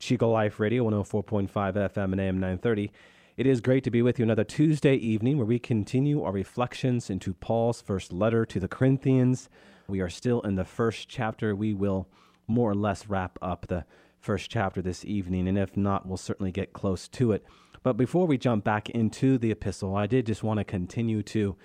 [0.00, 2.90] Chico Life Radio 104.5 FM and AM 930.
[3.36, 7.10] It is great to be with you another Tuesday evening where we continue our reflections
[7.10, 9.50] into Paul's first letter to the Corinthians.
[9.88, 11.54] We are still in the first chapter.
[11.54, 12.08] We will
[12.46, 13.84] more or less wrap up the
[14.20, 17.44] first chapter this evening, and if not, we'll certainly get close to it.
[17.82, 21.56] But before we jump back into the epistle, I did just want to continue to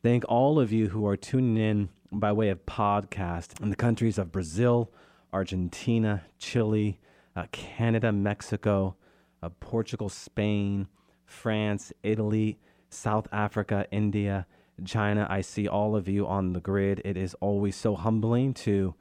[0.00, 4.16] thank all of you who are tuning in by way of podcast in the countries
[4.16, 4.92] of Brazil,
[5.32, 7.00] Argentina, Chile,
[7.40, 8.96] uh, Canada, Mexico,
[9.42, 10.86] uh, Portugal, Spain,
[11.24, 12.58] France, Italy,
[12.90, 14.46] South Africa, India,
[14.84, 15.26] China.
[15.30, 17.00] I see all of you on the grid.
[17.02, 18.94] It is always so humbling to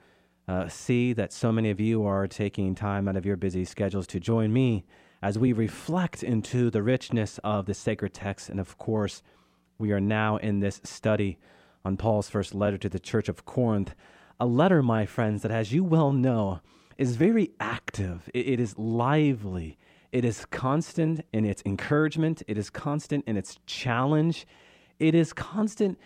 [0.48, 4.08] uh, see that so many of you are taking time out of your busy schedules
[4.08, 4.86] to join me
[5.22, 8.50] as we reflect into the richness of the sacred text.
[8.50, 9.22] And of course,
[9.78, 11.38] we are now in this study
[11.84, 13.96] on Paul's first letter to the church of Corinth.
[14.40, 16.62] A letter, my friends, that, as you well know,
[17.00, 19.78] is very active, it, it is lively,
[20.12, 24.46] it is constant in its encouragement, it is constant in its challenge,
[25.00, 25.98] it is constant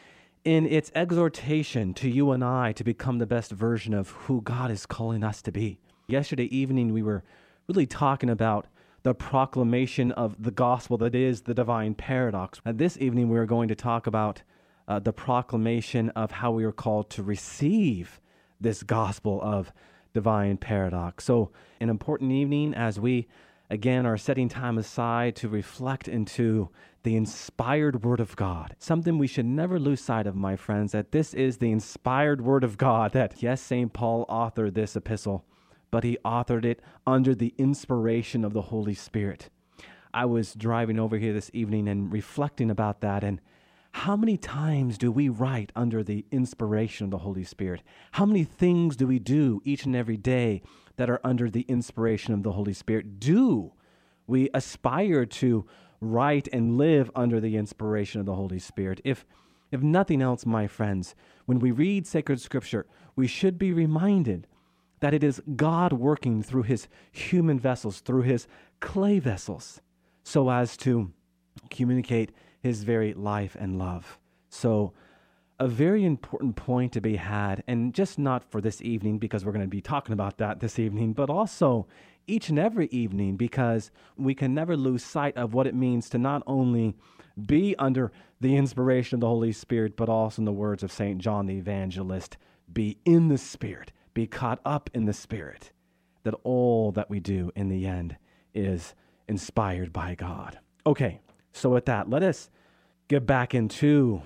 [0.46, 4.70] in its exhortation to you and I to become the best version of who God
[4.70, 5.80] is calling us to be.
[6.08, 7.24] Yesterday evening, we were
[7.68, 8.68] really talking about
[9.02, 12.62] the proclamation of the gospel that is the divine paradox.
[12.66, 14.44] And this evening, we are going to talk about
[14.88, 18.22] uh, the proclamation of how we are called to receive
[18.62, 19.74] this gospel of
[20.14, 21.26] divine paradox.
[21.26, 23.28] So, an important evening as we
[23.70, 26.70] again are setting time aside to reflect into
[27.04, 28.76] the inspired Word of God.
[28.80, 32.64] Something we should never lose sight of, my friends, that this is the inspired Word
[32.64, 33.12] of God.
[33.12, 33.92] That, yes, St.
[33.92, 35.44] Paul authored this epistle,
[35.92, 39.50] but he authored it under the inspiration of the Holy Spirit.
[40.14, 43.42] I was driving over here this evening and reflecting about that and
[43.94, 47.84] how many times do we write under the inspiration of the Holy Spirit?
[48.14, 50.64] How many things do we do each and every day
[50.98, 53.20] that are under the inspiration of the Holy Spirit?
[53.20, 53.72] Do
[54.26, 55.68] we aspire to
[56.02, 59.00] write and live under the inspiration of the Holy Spirit?
[59.06, 59.26] If
[59.72, 61.16] if nothing else, my friends,
[61.46, 64.48] when we read sacred scripture, we should be reminded
[65.02, 68.48] that it is God working through his human vessels, through his
[68.80, 69.82] clay vessels,
[70.24, 71.12] so as to
[71.70, 72.32] communicate
[72.64, 74.18] his very life and love.
[74.50, 74.94] So,
[75.60, 79.52] a very important point to be had, and just not for this evening, because we're
[79.52, 81.86] going to be talking about that this evening, but also
[82.26, 86.18] each and every evening, because we can never lose sight of what it means to
[86.18, 86.96] not only
[87.46, 91.20] be under the inspiration of the Holy Spirit, but also, in the words of St.
[91.20, 92.38] John the Evangelist,
[92.72, 95.72] be in the Spirit, be caught up in the Spirit,
[96.24, 98.16] that all that we do in the end
[98.54, 98.96] is
[99.28, 100.60] inspired by God.
[100.86, 101.20] Okay,
[101.54, 102.50] so, with that, let us
[103.08, 104.24] get back into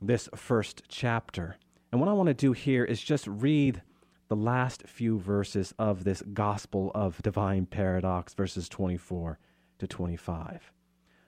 [0.00, 1.56] this first chapter.
[1.90, 3.82] And what I want to do here is just read
[4.28, 9.38] the last few verses of this Gospel of Divine Paradox, verses 24
[9.78, 10.72] to 25.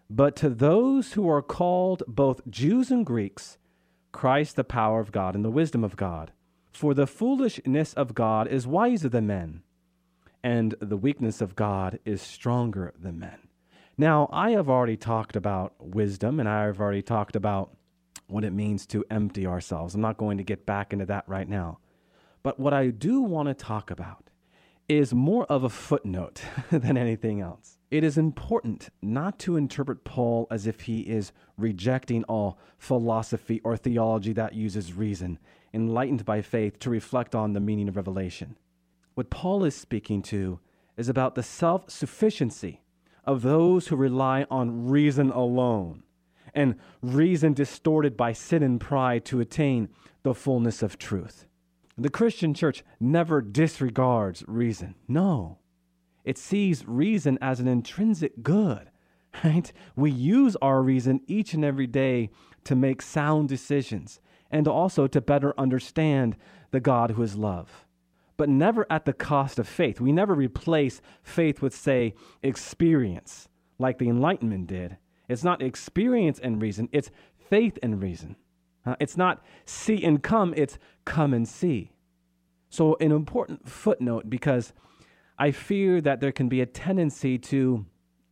[0.09, 3.59] But to those who are called both Jews and Greeks,
[4.13, 6.33] Christ the power of God and the wisdom of God.
[6.71, 9.63] For the foolishness of God is wiser than men,
[10.43, 13.50] and the weakness of God is stronger than men.
[14.01, 17.77] Now, I have already talked about wisdom and I have already talked about
[18.29, 19.95] what it means to empty ourselves.
[19.95, 21.81] I'm not going to get back into that right now.
[22.43, 24.31] But what I do want to talk about
[24.89, 26.41] is more of a footnote
[26.71, 27.77] than anything else.
[27.91, 33.77] It is important not to interpret Paul as if he is rejecting all philosophy or
[33.77, 35.39] theology that uses reason,
[35.75, 38.57] enlightened by faith, to reflect on the meaning of revelation.
[39.13, 40.59] What Paul is speaking to
[40.97, 42.81] is about the self sufficiency
[43.25, 46.03] of those who rely on reason alone
[46.55, 49.89] and reason distorted by sin and pride to attain
[50.23, 51.47] the fullness of truth.
[51.97, 54.95] The Christian church never disregards reason.
[55.07, 55.59] No.
[56.25, 58.91] It sees reason as an intrinsic good,
[59.45, 59.73] right?
[59.97, 62.31] We use our reason each and every day
[62.65, 64.21] to make sound decisions
[64.51, 66.37] and also to better understand
[66.73, 67.87] the God who is love
[68.41, 70.01] but never at the cost of faith.
[70.01, 74.97] We never replace faith with, say, experience, like the Enlightenment did.
[75.29, 77.11] It's not experience and reason, it's
[77.51, 78.37] faith and reason.
[78.87, 81.93] Uh, it's not see and come, it's come and see.
[82.71, 84.73] So, an important footnote because
[85.39, 87.85] I fear that there can be a tendency to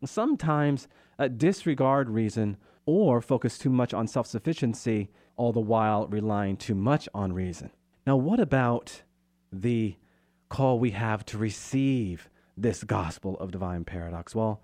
[0.07, 0.89] sometimes
[1.19, 2.57] uh, disregard reason
[2.87, 7.69] or focus too much on self sufficiency, all the while relying too much on reason.
[8.07, 9.03] Now, what about
[9.53, 9.97] the
[10.49, 14.35] call we have to receive this gospel of divine paradox?
[14.35, 14.63] Well,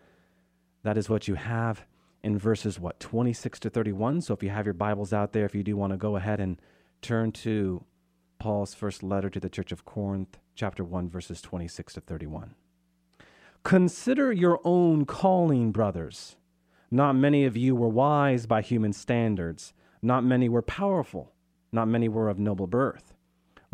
[0.83, 1.85] that is what you have
[2.23, 4.23] in verses what 26 to 31.
[4.23, 6.41] So if you have your Bibles out there, if you do want to go ahead
[6.41, 6.61] and
[7.03, 7.85] turn to
[8.39, 12.55] Paul's first letter to the church of Corinth, chapter 1 verses 26 to 31.
[13.63, 16.37] Consider your own calling, brothers.
[16.91, 19.73] Not many of you were wise by human standards.
[20.03, 21.33] Not many were powerful.
[21.73, 23.14] Not many were of noble birth.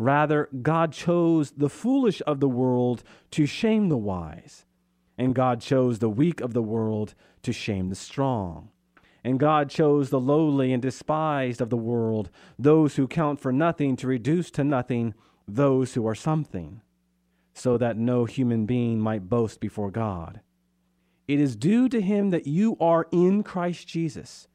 [0.01, 4.65] Rather, God chose the foolish of the world to shame the wise.
[5.15, 7.13] And God chose the weak of the world
[7.43, 8.69] to shame the strong.
[9.23, 13.95] And God chose the lowly and despised of the world, those who count for nothing,
[13.97, 15.13] to reduce to nothing
[15.47, 16.81] those who are something
[17.53, 20.41] so that no human being might boast before God.
[21.27, 24.47] It is due to him that you are in Christ Jesus,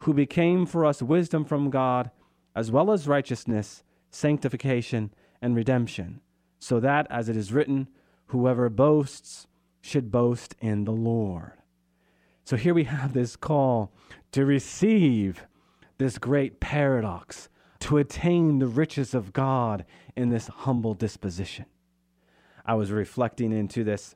[0.00, 2.12] who became for us wisdom from God,
[2.54, 3.82] as well as righteousness,
[4.12, 6.20] sanctification, and redemption,
[6.60, 7.88] so that, as it is written,
[8.26, 9.48] whoever boasts
[9.80, 11.54] should boast in the Lord.
[12.44, 13.92] So here we have this call
[14.30, 15.44] to receive
[15.98, 17.48] this great paradox,
[17.80, 19.84] to attain the riches of God
[20.16, 21.66] in this humble disposition.
[22.64, 24.14] I was reflecting into this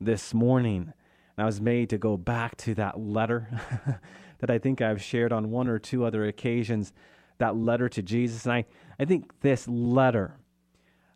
[0.00, 0.92] this morning.
[1.36, 3.48] And I was made to go back to that letter
[4.38, 6.92] that I think I've shared on one or two other occasions,
[7.38, 8.44] that letter to Jesus.
[8.44, 8.64] And I,
[8.98, 10.36] I think this letter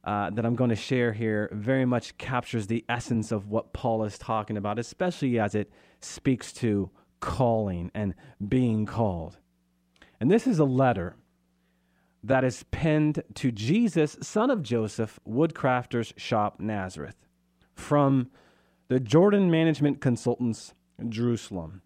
[0.04, 4.04] uh, that I'm going to share here very much captures the essence of what Paul
[4.04, 5.70] is talking about, especially as it
[6.00, 6.90] speaks to
[7.20, 8.14] calling and
[8.48, 9.36] being called.
[10.18, 11.16] And this is a letter
[12.22, 17.16] that is penned to Jesus, son of Joseph, woodcrafter's shop, Nazareth,
[17.74, 18.30] from
[18.88, 20.74] the Jordan Management Consultants,
[21.08, 21.82] Jerusalem.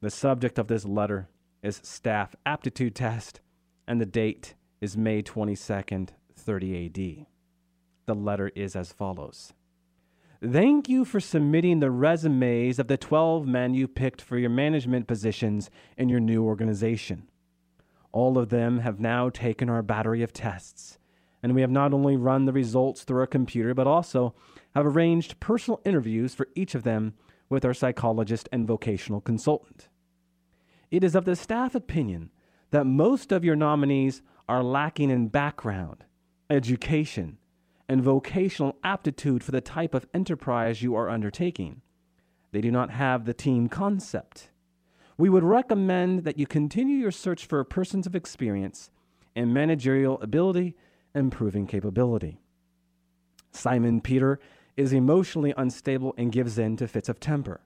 [0.00, 1.28] The subject of this letter
[1.62, 3.40] is staff aptitude test,
[3.86, 7.26] and the date is May 22nd, 30 AD.
[8.06, 9.52] The letter is as follows
[10.44, 15.06] Thank you for submitting the resumes of the 12 men you picked for your management
[15.06, 17.28] positions in your new organization.
[18.10, 20.98] All of them have now taken our battery of tests,
[21.44, 24.34] and we have not only run the results through our computer, but also
[24.74, 27.14] have arranged personal interviews for each of them
[27.48, 29.88] with our psychologist and vocational consultant.
[30.90, 32.30] It is of the staff opinion
[32.72, 36.04] that most of your nominees are lacking in background,
[36.50, 37.38] education,
[37.88, 41.80] and vocational aptitude for the type of enterprise you are undertaking.
[42.50, 44.50] They do not have the team concept
[45.22, 48.90] we would recommend that you continue your search for persons of experience
[49.36, 50.74] and managerial ability
[51.14, 52.40] and proving capability.
[53.50, 54.40] Simon Peter
[54.76, 57.60] is emotionally unstable and gives in to fits of temper.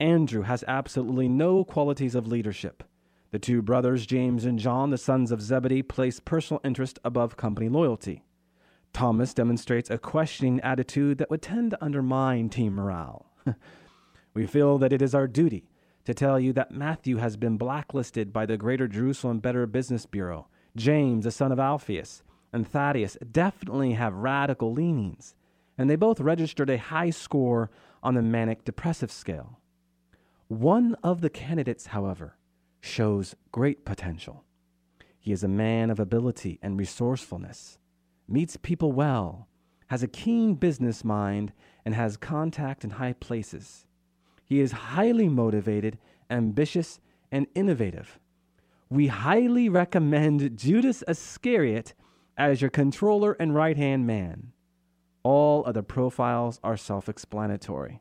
[0.00, 2.82] Andrew has absolutely no qualities of leadership.
[3.32, 7.68] The two brothers, James and John, the sons of Zebedee, place personal interest above company
[7.68, 8.24] loyalty.
[8.92, 13.26] Thomas demonstrates a questioning attitude that would tend to undermine team morale.
[14.34, 15.68] we feel that it is our duty
[16.04, 20.46] to tell you that Matthew has been blacklisted by the Greater Jerusalem Better Business Bureau.
[20.76, 25.34] James, the son of Alphaeus, and Thaddeus definitely have radical leanings,
[25.76, 27.70] and they both registered a high score
[28.02, 29.58] on the manic depressive scale.
[30.48, 32.36] One of the candidates, however,
[32.80, 34.44] shows great potential.
[35.18, 37.78] He is a man of ability and resourcefulness,
[38.28, 39.48] meets people well,
[39.88, 41.52] has a keen business mind,
[41.84, 43.86] and has contact in high places.
[44.44, 45.98] He is highly motivated,
[46.30, 47.00] ambitious,
[47.32, 48.18] and innovative.
[48.88, 51.94] We highly recommend Judas Iscariot
[52.38, 54.52] as your controller and right hand man.
[55.24, 58.00] All other profiles are self explanatory.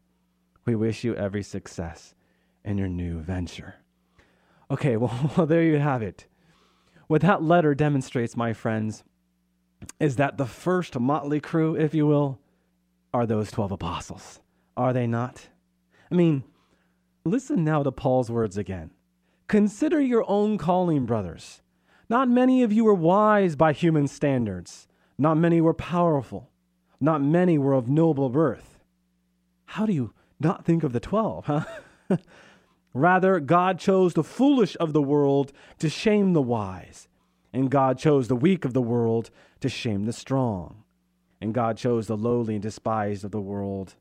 [0.66, 2.14] We wish you every success
[2.64, 3.76] in your new venture.
[4.72, 6.28] Okay, well, well, there you have it.
[7.08, 9.04] What that letter demonstrates, my friends,
[10.00, 12.40] is that the first motley crew, if you will,
[13.14, 14.40] are those 12 apostles.
[14.76, 15.48] Are they not?
[16.12, 16.44] I mean,
[17.24, 18.92] listen now to Paul's words again.
[19.48, 21.62] Consider your own calling, brothers.
[22.10, 24.88] Not many of you were wise by human standards.
[25.18, 26.50] Not many were powerful.
[27.00, 28.80] Not many were of noble birth.
[29.66, 31.66] How do you not think of the twelve, huh?
[32.96, 37.10] Rather, God chose the foolish of the world to shame the wise,
[37.52, 40.86] and God chose the weak of the world to shame the strong,
[41.42, 43.96] and God chose the lowly and despised of the world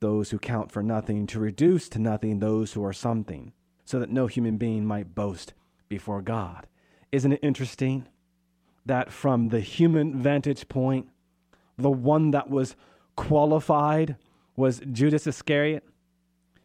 [0.00, 3.52] those who count for nothing, to reduce to nothing those who are something,
[3.84, 5.54] so that no human being might boast
[5.88, 6.66] before God.
[7.12, 8.08] Isn't it interesting
[8.84, 11.06] that from the human vantage point,
[11.78, 12.74] the one that was
[13.14, 14.16] qualified
[14.56, 15.84] Was Judas Iscariot?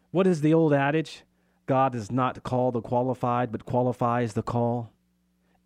[0.10, 1.22] What is the old adage?
[1.68, 4.92] God does not call the qualified, but qualifies the call.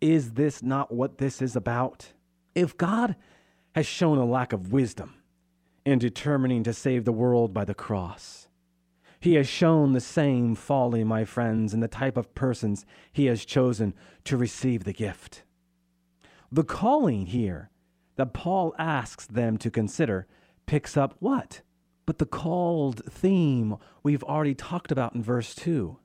[0.00, 2.12] Is this not what this is about?
[2.54, 3.16] If God
[3.74, 5.14] has shown a lack of wisdom
[5.86, 8.48] in determining to save the world by the cross,
[9.20, 13.44] he has shown the same folly, my friends, in the type of persons he has
[13.44, 13.94] chosen
[14.24, 15.44] to receive the gift.
[16.50, 17.70] The calling here
[18.16, 20.26] that Paul asks them to consider
[20.66, 21.62] picks up what?
[22.04, 25.98] But the called theme we've already talked about in verse 2,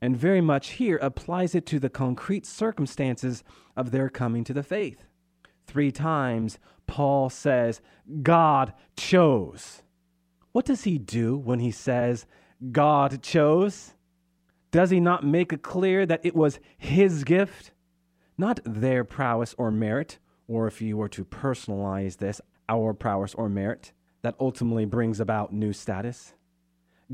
[0.00, 3.42] and very much here applies it to the concrete circumstances
[3.76, 5.06] of their coming to the faith.
[5.66, 7.80] Three times, Paul says,
[8.22, 9.82] God chose.
[10.52, 12.26] What does he do when he says,
[12.72, 13.94] God chose?
[14.70, 17.72] Does he not make it clear that it was his gift?
[18.38, 23.48] Not their prowess or merit, or if you were to personalize this, our prowess or
[23.48, 26.34] merit that ultimately brings about new status.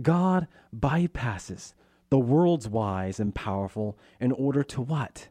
[0.01, 0.47] God
[0.77, 1.75] bypasses
[2.11, 5.29] the world's wise and powerful in order to what?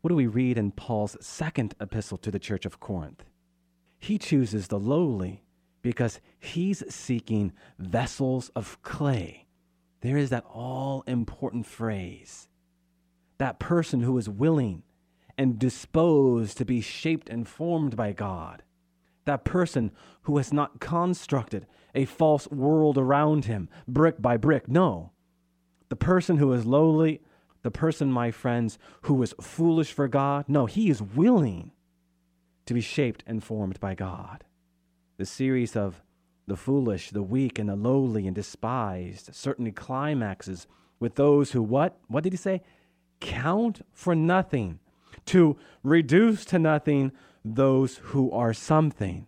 [0.00, 3.24] What do we read in Paul's second epistle to the church of Corinth?
[3.98, 5.42] He chooses the lowly
[5.82, 9.46] because he's seeking vessels of clay.
[10.00, 12.48] There is that all important phrase.
[13.38, 14.82] That person who is willing
[15.38, 18.62] and disposed to be shaped and formed by God
[19.26, 19.92] that person
[20.22, 24.68] who has not constructed a false world around him, brick by brick.
[24.68, 25.12] No.
[25.88, 27.20] The person who is lowly,
[27.62, 31.72] the person, my friends, who is foolish for God, no, he is willing
[32.66, 34.44] to be shaped and formed by God.
[35.16, 36.02] The series of
[36.46, 40.66] the foolish, the weak, and the lowly and despised certainly climaxes
[41.00, 41.98] with those who what?
[42.08, 42.62] What did he say?
[43.20, 44.78] Count for nothing,
[45.26, 47.12] to reduce to nothing
[47.54, 49.26] those who are something.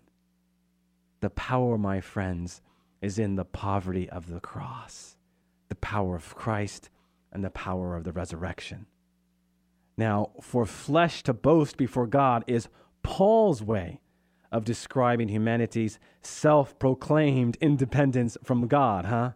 [1.21, 2.63] The power, my friends,
[3.01, 5.17] is in the poverty of the cross,
[5.69, 6.91] the power of Christ,
[7.33, 8.87] and the power of the resurrection.
[9.97, 12.69] Now, for flesh to boast before God is
[13.03, 14.01] Paul's way
[14.51, 19.33] of describing humanity's self proclaimed independence from God, huh?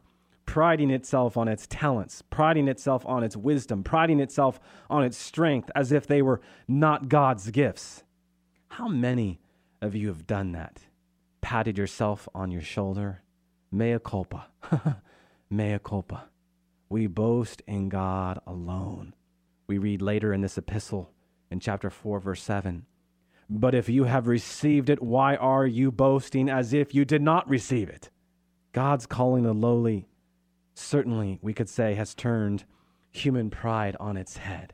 [0.47, 4.59] Priding itself on its talents, priding itself on its wisdom, priding itself
[4.91, 8.03] on its strength as if they were not God's gifts.
[8.77, 9.39] How many
[9.83, 10.81] of you have done that?
[11.43, 13.21] Patted yourself on your shoulder?
[13.71, 14.47] Mea culpa.
[15.51, 16.31] Mea culpa.
[16.89, 19.13] We boast in God alone.
[19.67, 21.11] We read later in this epistle
[21.51, 22.87] in chapter 4, verse 7.
[23.51, 27.47] But if you have received it, why are you boasting as if you did not
[27.51, 28.09] receive it?
[28.73, 30.09] God's calling the lowly,
[30.75, 32.65] certainly, we could say, has turned
[33.11, 34.73] human pride on its head,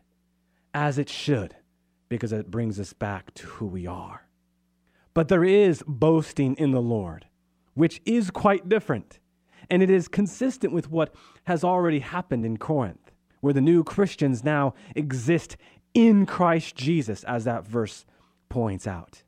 [0.73, 1.57] as it should
[2.09, 4.27] because it brings us back to who we are.
[5.15, 7.27] But there is boasting in the Lord,
[7.75, 9.19] which is quite different.
[9.71, 14.45] And it is consistent with what has already happened in Corinth, where the new Christians
[14.45, 15.57] now exist
[15.95, 18.07] in Christ Jesus, as that verse
[18.49, 19.23] points out.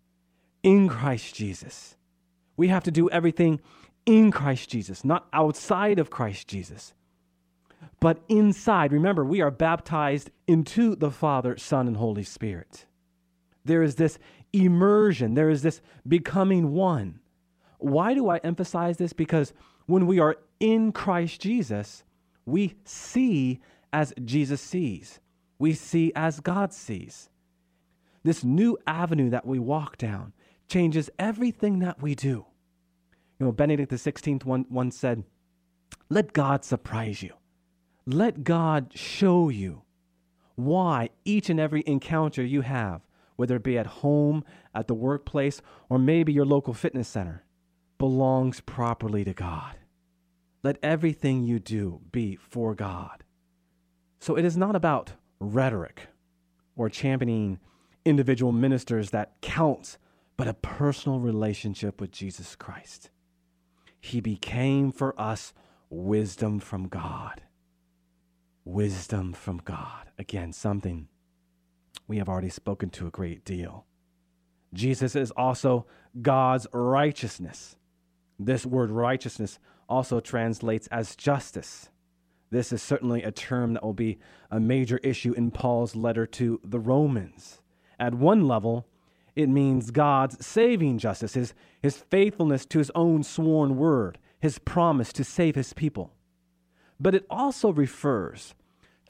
[0.62, 1.96] In Christ Jesus.
[2.56, 3.60] We have to do everything
[4.06, 6.94] in Christ Jesus, not outside of Christ Jesus
[8.00, 8.92] but inside.
[8.92, 12.86] Remember, we are baptized into the Father, Son, and Holy Spirit.
[13.64, 14.18] There is this
[14.52, 17.20] immersion, there is this becoming one.
[17.78, 19.12] Why do I emphasize this?
[19.12, 19.52] Because
[19.86, 22.04] when we are in Christ Jesus,
[22.46, 23.60] we see
[23.92, 25.20] as Jesus sees,
[25.58, 27.28] we see as God sees.
[28.22, 30.32] This new avenue that we walk down
[30.68, 32.44] changes everything that we do.
[33.38, 35.24] You know, Benedict XVI once said,
[36.10, 37.32] Let God surprise you.
[38.12, 39.82] Let God show you
[40.56, 43.02] why each and every encounter you have,
[43.36, 47.44] whether it be at home, at the workplace, or maybe your local fitness center,
[47.98, 49.76] belongs properly to God.
[50.64, 53.22] Let everything you do be for God.
[54.18, 56.08] So it is not about rhetoric
[56.74, 57.60] or championing
[58.04, 59.98] individual ministers that counts,
[60.36, 63.10] but a personal relationship with Jesus Christ.
[64.00, 65.52] He became for us
[65.90, 67.42] wisdom from God
[68.72, 70.10] wisdom from God.
[70.18, 71.08] Again, something
[72.06, 73.86] we have already spoken to a great deal.
[74.72, 75.86] Jesus is also
[76.22, 77.76] God's righteousness.
[78.38, 79.58] This word righteousness
[79.88, 81.88] also translates as justice.
[82.50, 84.18] This is certainly a term that will be
[84.50, 87.60] a major issue in Paul's letter to the Romans.
[87.98, 88.86] At one level,
[89.36, 95.12] it means God's saving justice, his, his faithfulness to his own sworn word, his promise
[95.14, 96.12] to save his people.
[96.98, 98.54] But it also refers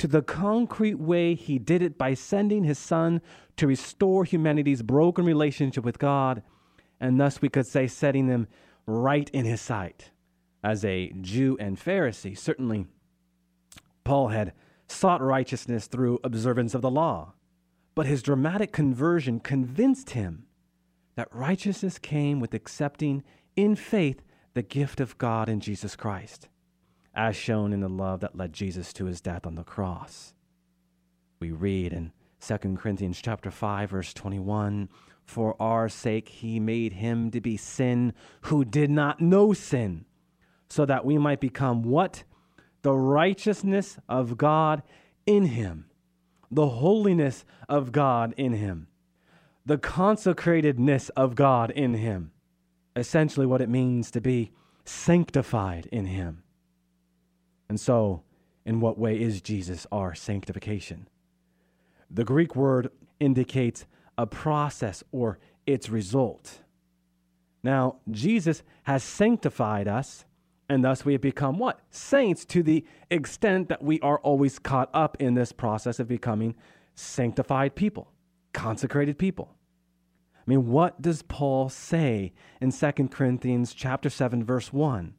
[0.00, 3.20] to the concrete way he did it by sending his son
[3.56, 6.42] to restore humanity's broken relationship with God,
[6.98, 8.48] and thus we could say setting them
[8.86, 10.10] right in his sight.
[10.64, 12.86] As a Jew and Pharisee, certainly
[14.02, 14.54] Paul had
[14.88, 17.34] sought righteousness through observance of the law,
[17.94, 20.46] but his dramatic conversion convinced him
[21.14, 23.22] that righteousness came with accepting
[23.54, 24.22] in faith
[24.54, 26.48] the gift of God in Jesus Christ,
[27.14, 30.34] as shown in the love that led Jesus to his death on the cross.
[31.40, 34.88] We read in 2 Corinthians chapter 5 verse 21,
[35.24, 38.12] for our sake he made him to be sin
[38.42, 40.04] who did not know sin,
[40.68, 42.24] so that we might become what?
[42.82, 44.82] The righteousness of God
[45.26, 45.86] in him,
[46.50, 48.88] the holiness of God in him,
[49.66, 52.32] the consecratedness of God in him
[52.96, 54.52] essentially what it means to be
[54.84, 56.42] sanctified in Him.
[57.70, 58.24] And so,
[58.66, 61.06] in what way is Jesus our sanctification?
[62.10, 63.86] The Greek word indicates
[64.18, 66.62] a process or its result.
[67.62, 70.24] Now, Jesus has sanctified us,
[70.68, 71.78] and thus we have become what?
[71.90, 76.56] Saints to the extent that we are always caught up in this process of becoming
[76.96, 78.10] sanctified people,
[78.52, 79.54] consecrated people.
[80.34, 85.14] I mean, what does Paul say in 2 Corinthians chapter 7 verse 1?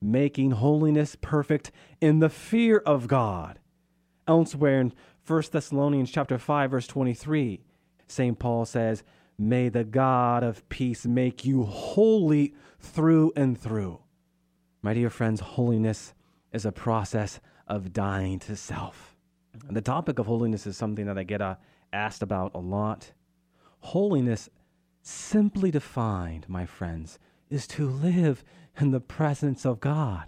[0.00, 3.58] Making holiness perfect in the fear of God.
[4.28, 4.92] Elsewhere in
[5.26, 7.62] 1 Thessalonians chapter 5 verse 23,
[8.06, 8.38] St.
[8.38, 9.02] Paul says,
[9.38, 14.00] "May the God of peace make you holy through and through."
[14.82, 16.14] My dear friends, holiness
[16.52, 19.16] is a process of dying to self.
[19.66, 21.56] And the topic of holiness is something that I get uh,
[21.92, 23.12] asked about a lot.
[23.80, 24.48] Holiness,
[25.02, 27.18] simply defined, my friends,
[27.50, 28.44] is to live
[28.80, 30.24] in the presence of God.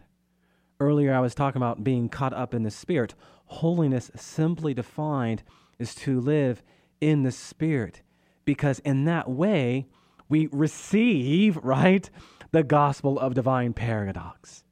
[0.81, 3.15] Earlier, I was talking about being caught up in the Spirit.
[3.47, 5.43] Holiness, simply defined,
[5.79, 6.63] is to live
[7.01, 8.03] in the Spirit,
[8.45, 9.89] because in that way,
[10.29, 12.09] we receive, right,
[12.53, 14.65] the gospel of divine paradox.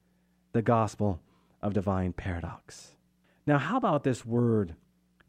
[0.53, 1.21] The gospel
[1.61, 2.93] of divine paradox.
[3.45, 4.75] Now, how about this word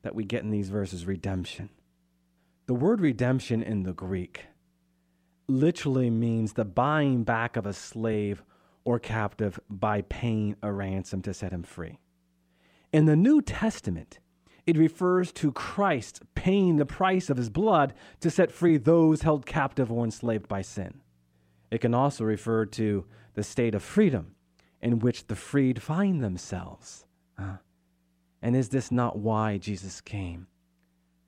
[0.03, 1.71] that we get in these verses, redemption?
[2.67, 4.47] The word redemption in the Greek
[5.49, 8.43] literally means the buying back of a slave
[8.85, 11.99] or captive by paying a ransom to set him free.
[12.93, 14.19] In the New Testament,
[14.67, 19.47] it refers to Christ paying the price of his blood to set free those held
[19.47, 21.01] captive or enslaved by sin.
[21.71, 24.35] It can also refer to the state of freedom
[24.81, 27.07] in which the freed find themselves.
[28.41, 30.47] And is this not why Jesus came?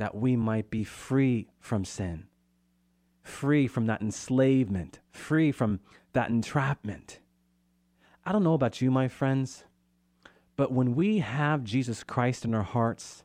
[0.00, 2.24] that we might be free from sin,
[3.22, 5.80] free from that enslavement, free from
[6.12, 7.20] that entrapment.
[8.24, 9.64] I don't know about you, my friends,
[10.56, 13.24] but when we have Jesus Christ in our hearts,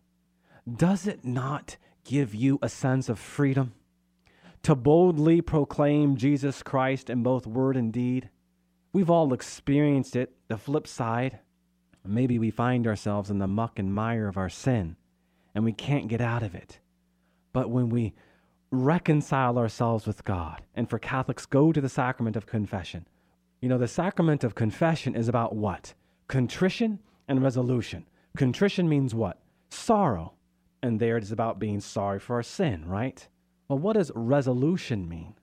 [0.71, 3.73] does it not give you a sense of freedom
[4.63, 8.29] to boldly proclaim Jesus Christ in both word and deed?
[8.93, 11.39] We've all experienced it, the flip side.
[12.05, 14.95] Maybe we find ourselves in the muck and mire of our sin
[15.55, 16.79] and we can't get out of it.
[17.53, 18.13] But when we
[18.71, 23.07] reconcile ourselves with God, and for Catholics, go to the sacrament of confession.
[23.61, 25.93] You know, the sacrament of confession is about what?
[26.27, 28.05] Contrition and resolution.
[28.37, 29.39] Contrition means what?
[29.69, 30.33] Sorrow.
[30.83, 33.27] And there it is about being sorry for our sin, right?
[33.67, 35.33] Well, what does resolution mean?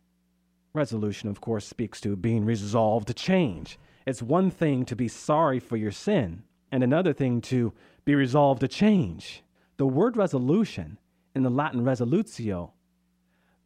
[0.75, 3.79] Resolution, of course, speaks to being resolved to change.
[4.07, 7.73] It's one thing to be sorry for your sin, and another thing to
[8.05, 9.43] be resolved to change.
[9.77, 10.99] The word resolution
[11.35, 12.73] in the Latin resolutio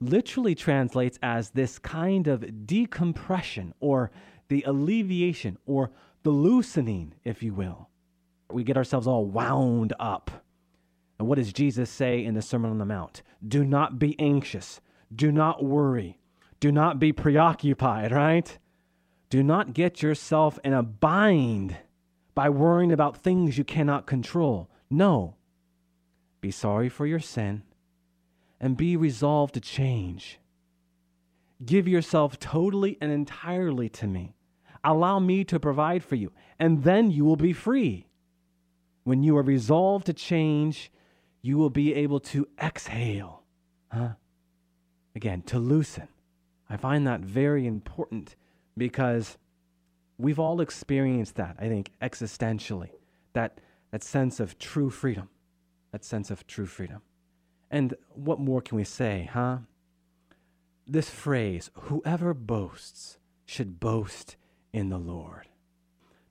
[0.01, 4.11] literally translates as this kind of decompression or
[4.49, 5.91] the alleviation or
[6.23, 7.89] the loosening, if you will.
[8.51, 10.45] We get ourselves all wound up.
[11.19, 13.23] And what does Jesus say in the Sermon on the Mount?
[13.47, 14.81] Do not be anxious.
[15.15, 16.19] Do not worry.
[16.61, 18.59] Do not be preoccupied, right?
[19.31, 21.77] Do not get yourself in a bind
[22.35, 24.71] by worrying about things you cannot control.
[24.91, 25.37] No,
[26.41, 27.63] be sorry for your sin,
[28.61, 30.39] and be resolved to change.
[31.65, 34.35] Give yourself totally and entirely to me.
[34.85, 38.07] Allow me to provide for you, and then you will be free.
[39.05, 40.91] When you are resolved to change,
[41.43, 43.43] you will be able to exhale.
[43.91, 44.11] Huh?
[45.15, 46.09] Again, to loosen.
[46.69, 48.37] I find that very important
[48.77, 49.39] because
[50.19, 52.91] we've all experienced that, I think, existentially,
[53.33, 53.61] that,
[53.93, 55.29] that sense of true freedom
[55.97, 57.01] that sense of true freedom.
[57.71, 59.59] And what more can we say, huh?
[60.87, 64.37] This phrase, whoever boasts should boast
[64.73, 65.49] in the Lord.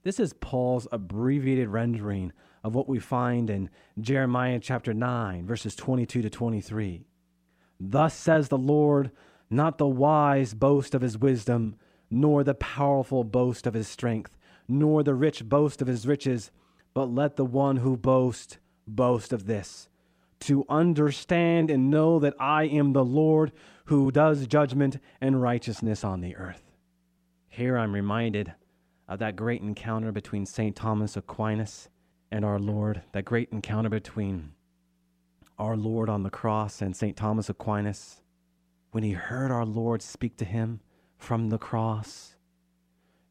[0.03, 2.31] This is Paul's abbreviated rendering
[2.63, 3.69] of what we find in
[3.99, 7.05] Jeremiah chapter 9, verses 22 to 23.
[7.79, 9.11] Thus says the Lord,
[9.49, 11.75] not the wise boast of his wisdom,
[12.09, 16.51] nor the powerful boast of his strength, nor the rich boast of his riches,
[16.93, 19.89] but let the one who boasts boast of this
[20.41, 23.51] to understand and know that I am the Lord
[23.85, 26.71] who does judgment and righteousness on the earth.
[27.47, 28.53] Here I'm reminded
[29.07, 30.75] of that great encounter between St.
[30.75, 31.89] Thomas Aquinas
[32.31, 34.51] and our Lord, that great encounter between
[35.57, 37.15] our Lord on the cross and St.
[37.15, 38.21] Thomas Aquinas,
[38.91, 40.81] when he heard our Lord speak to him
[41.17, 42.35] from the cross.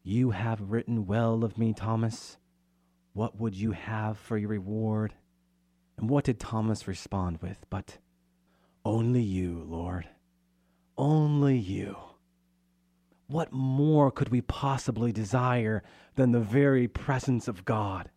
[0.03, 2.37] You have written well of me, Thomas.
[3.13, 5.13] What would you have for your reward?
[5.97, 7.65] And what did Thomas respond with?
[7.69, 7.97] But
[8.83, 10.07] only you, Lord.
[10.97, 11.97] Only you.
[13.27, 15.83] What more could we possibly desire
[16.15, 18.09] than the very presence of God?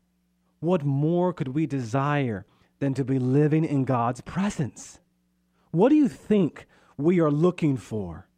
[0.60, 2.44] What more could we desire
[2.78, 5.00] than to be living in God's presence?
[5.70, 8.28] What do you think we are looking for,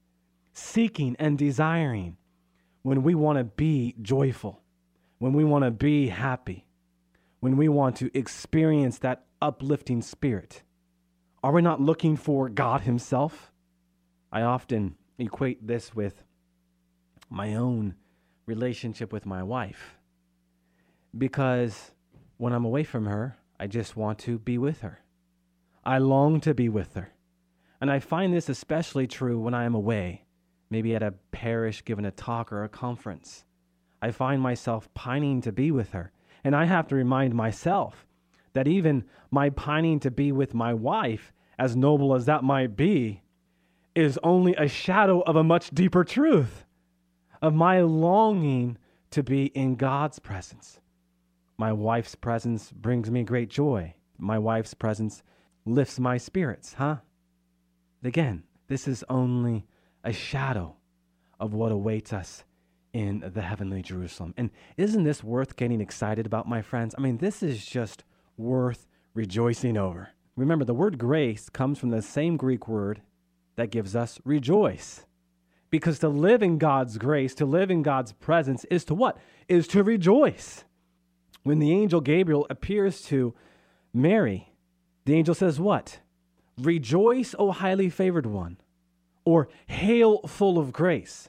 [0.53, 2.17] seeking, and desiring
[2.83, 4.63] when we want to be joyful,
[5.19, 6.67] when we want to be happy,
[7.41, 10.63] when we want to experience that uplifting spirit?
[11.43, 13.53] Are we not looking for God Himself?
[14.31, 16.25] I often equate this with
[17.29, 17.95] my own
[18.47, 19.97] relationship with my wife
[21.17, 21.93] because
[22.37, 25.01] when I'm away from her, I just want to be with her.
[25.85, 27.11] I long to be with her.
[27.81, 30.25] And I find this especially true when I am away,
[30.69, 33.45] maybe at a parish giving a talk or a conference.
[34.03, 36.13] I find myself pining to be with her.
[36.45, 38.07] And I have to remind myself
[38.53, 43.23] that even my pining to be with my wife, as noble as that might be,
[43.95, 46.65] is only a shadow of a much deeper truth
[47.43, 48.79] of my longing
[49.11, 50.81] to be in God's presence.
[51.59, 53.95] My wife's presence brings me great joy.
[54.19, 55.23] My wife's presence
[55.65, 56.97] lifts my spirits, huh?
[58.03, 59.67] Again, this is only
[60.05, 60.77] a shadow
[61.39, 62.45] of what awaits us
[62.93, 64.35] in the heavenly Jerusalem.
[64.37, 66.95] And isn't this worth getting excited about, my friends?
[66.97, 68.05] I mean, this is just
[68.37, 70.11] worth rejoicing over.
[70.37, 73.03] Remember, the word grace comes from the same Greek word
[73.57, 75.05] that gives us rejoice.
[75.71, 79.19] Because to live in God's grace, to live in God's presence, is to what?
[79.49, 80.65] Is to rejoice.
[81.43, 83.35] When the angel Gabriel appears to
[83.95, 84.53] Mary,
[85.05, 86.01] the angel says, What?
[86.59, 88.59] Rejoice, O highly favored one,
[89.25, 91.29] or hail full of grace.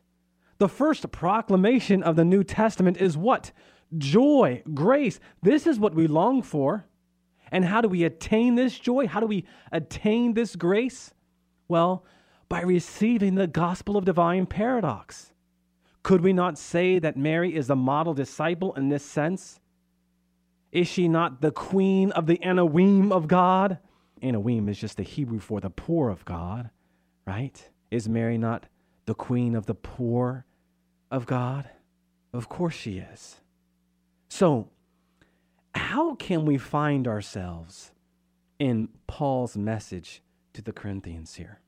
[0.61, 3.51] The first proclamation of the New Testament is what?
[3.97, 5.19] Joy, grace.
[5.41, 6.85] This is what we long for.
[7.51, 9.07] And how do we attain this joy?
[9.07, 11.15] How do we attain this grace?
[11.67, 12.05] Well,
[12.47, 15.33] by receiving the gospel of divine paradox.
[16.03, 19.59] Could we not say that Mary is a model disciple in this sense?
[20.71, 23.79] Is she not the queen of the Anawim of God?
[24.21, 26.69] Anawim is just the Hebrew for the poor of God,
[27.25, 27.67] right?
[27.89, 28.67] Is Mary not
[29.07, 30.45] the queen of the poor
[31.11, 31.69] of God?
[32.33, 33.41] Of course she is.
[34.29, 34.69] So,
[35.75, 37.91] how can we find ourselves
[38.57, 41.59] in Paul's message to the Corinthians here?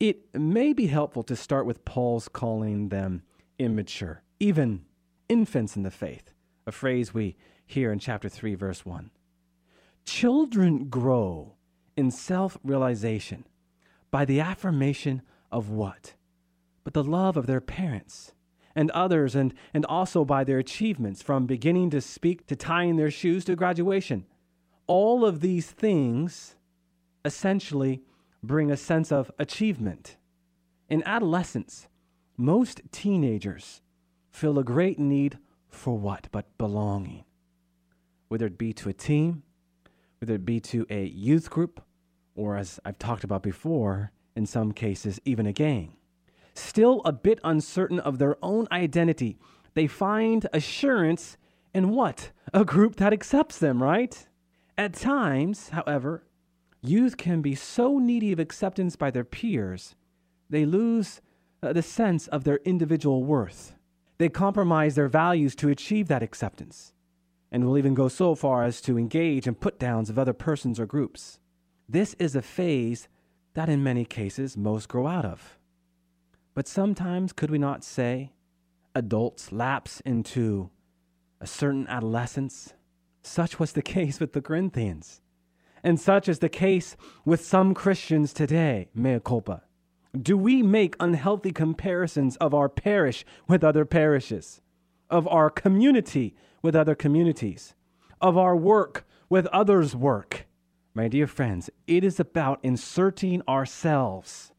[0.00, 3.22] It may be helpful to start with Paul's calling them
[3.58, 4.86] immature, even
[5.28, 6.32] infants in the faith,
[6.66, 9.10] a phrase we hear in chapter 3, verse 1.
[10.06, 11.54] Children grow
[11.96, 13.44] in self realization
[14.10, 15.20] by the affirmation
[15.52, 16.14] of what?
[16.82, 18.32] But the love of their parents
[18.74, 23.10] and others, and, and also by their achievements from beginning to speak to tying their
[23.10, 24.26] shoes to graduation.
[24.86, 26.56] All of these things
[27.24, 28.02] essentially
[28.42, 30.16] bring a sense of achievement.
[30.88, 31.88] In adolescence,
[32.36, 33.82] most teenagers
[34.30, 37.24] feel a great need for what but belonging,
[38.28, 39.42] whether it be to a team,
[40.18, 41.82] whether it be to a youth group,
[42.34, 45.96] or as I've talked about before, in some cases, even a gang
[46.60, 49.38] still a bit uncertain of their own identity,
[49.74, 51.36] they find assurance
[51.72, 52.32] in what?
[52.52, 54.26] A group that accepts them, right?
[54.76, 56.24] At times, however,
[56.82, 59.94] youth can be so needy of acceptance by their peers,
[60.48, 61.20] they lose
[61.62, 63.76] uh, the sense of their individual worth.
[64.18, 66.92] They compromise their values to achieve that acceptance,
[67.52, 70.80] and will even go so far as to engage in put downs of other persons
[70.80, 71.38] or groups.
[71.88, 73.08] This is a phase
[73.54, 75.58] that, in many cases, most grow out of.
[76.60, 78.32] But sometimes, could we not say,
[78.94, 80.68] adults lapse into
[81.40, 82.74] a certain adolescence?
[83.22, 85.22] Such was the case with the Corinthians.
[85.82, 89.62] And such is the case with some Christians today, mea culpa.
[90.14, 94.60] Do we make unhealthy comparisons of our parish with other parishes,
[95.08, 97.74] of our community with other communities,
[98.20, 100.46] of our work with others' work?
[100.92, 104.49] My dear friends, it is about inserting ourselves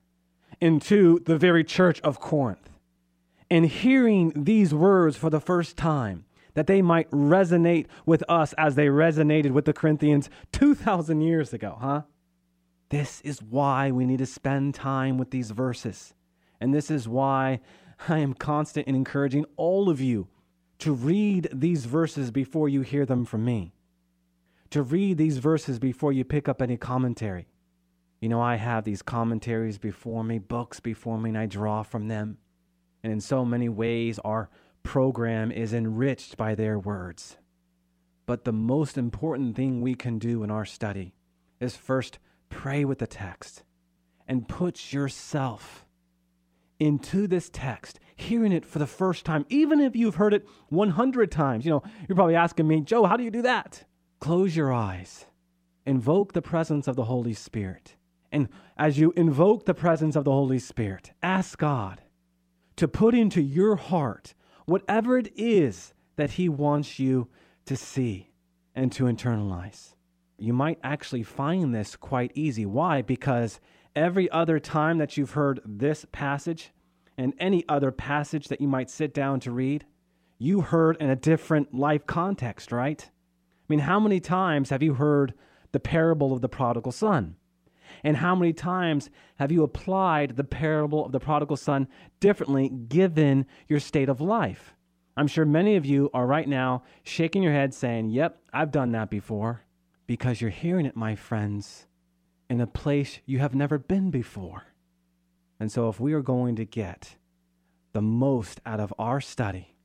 [0.61, 2.69] into the very church of Corinth
[3.49, 8.75] and hearing these words for the first time, that they might resonate with us as
[8.75, 12.01] they resonated with the Corinthians 2,000 years ago, huh?
[12.89, 16.13] This is why we need to spend time with these verses.
[16.59, 17.61] And this is why
[18.07, 20.27] I am constant in encouraging all of you
[20.79, 23.73] to read these verses before you hear them from me,
[24.71, 27.47] to read these verses before you pick up any commentary.
[28.21, 32.07] You know, I have these commentaries before me, books before me, and I draw from
[32.07, 32.37] them.
[33.03, 34.49] And in so many ways, our
[34.83, 37.37] program is enriched by their words.
[38.27, 41.15] But the most important thing we can do in our study
[41.59, 43.63] is first pray with the text
[44.27, 45.87] and put yourself
[46.79, 51.31] into this text, hearing it for the first time, even if you've heard it 100
[51.31, 51.65] times.
[51.65, 53.83] You know, you're probably asking me, Joe, how do you do that?
[54.19, 55.25] Close your eyes,
[55.87, 57.95] invoke the presence of the Holy Spirit.
[58.31, 62.01] And as you invoke the presence of the Holy Spirit, ask God
[62.77, 64.33] to put into your heart
[64.65, 67.27] whatever it is that He wants you
[67.65, 68.31] to see
[68.73, 69.95] and to internalize.
[70.37, 72.65] You might actually find this quite easy.
[72.65, 73.01] Why?
[73.01, 73.59] Because
[73.95, 76.71] every other time that you've heard this passage
[77.17, 79.85] and any other passage that you might sit down to read,
[80.39, 83.09] you heard in a different life context, right?
[83.11, 85.33] I mean, how many times have you heard
[85.71, 87.35] the parable of the prodigal son?
[88.03, 91.87] And how many times have you applied the parable of the prodigal son
[92.19, 94.73] differently given your state of life?
[95.17, 98.91] I'm sure many of you are right now shaking your head saying, Yep, I've done
[98.93, 99.63] that before,
[100.07, 101.87] because you're hearing it, my friends,
[102.49, 104.63] in a place you have never been before.
[105.59, 107.17] And so, if we are going to get
[107.93, 109.75] the most out of our study,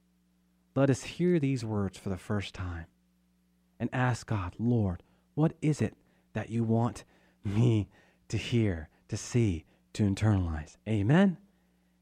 [0.75, 2.87] let us hear these words for the first time
[3.79, 5.03] and ask God, Lord,
[5.35, 5.97] what is it
[6.33, 7.05] that you want
[7.47, 7.89] me
[8.29, 10.77] to hear, to see, to internalize.
[10.89, 11.39] Amen.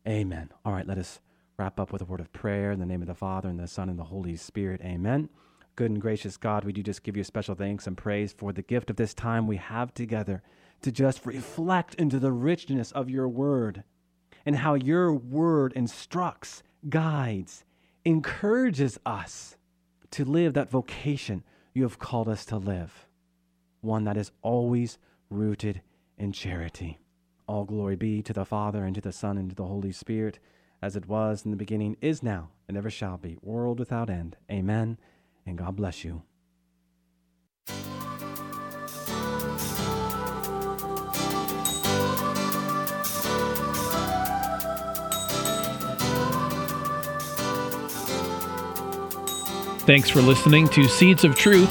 [0.06, 0.50] Amen.
[0.64, 1.20] All right, let us
[1.58, 3.68] wrap up with a word of prayer in the name of the Father and the
[3.68, 4.80] Son and the Holy Spirit.
[4.82, 5.28] Amen.
[5.76, 8.62] Good and gracious God, we do just give you special thanks and praise for the
[8.62, 10.42] gift of this time we have together
[10.82, 13.82] to just reflect into the richness of your word
[14.46, 17.64] and how your word instructs, guides,
[18.04, 19.56] encourages us
[20.10, 23.08] to live that vocation you have called us to live,
[23.80, 24.98] one that is always
[25.30, 25.82] rooted
[26.18, 27.00] in charity.
[27.46, 30.38] All glory be to the Father, and to the Son, and to the Holy Spirit,
[30.80, 34.36] as it was in the beginning, is now, and ever shall be, world without end.
[34.50, 34.98] Amen.
[35.46, 36.22] And God bless you.
[49.86, 51.70] Thanks for listening to Seeds of Truth,